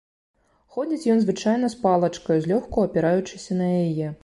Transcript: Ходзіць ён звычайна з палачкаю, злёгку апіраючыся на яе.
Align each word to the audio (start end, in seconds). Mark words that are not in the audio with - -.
Ходзіць 0.77 1.09
ён 1.15 1.21
звычайна 1.25 1.69
з 1.75 1.79
палачкаю, 1.85 2.39
злёгку 2.47 2.77
апіраючыся 2.89 3.63
на 3.63 3.71
яе. 3.87 4.13